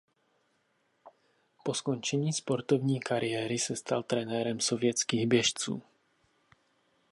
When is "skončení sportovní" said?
1.73-2.99